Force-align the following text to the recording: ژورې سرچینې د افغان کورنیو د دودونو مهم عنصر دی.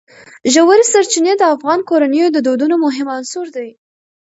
ژورې 0.53 0.85
سرچینې 0.91 1.33
د 1.37 1.43
افغان 1.55 1.79
کورنیو 1.89 2.27
د 2.35 2.37
دودونو 2.47 2.75
مهم 2.85 3.07
عنصر 3.17 3.45
دی. 3.55 3.69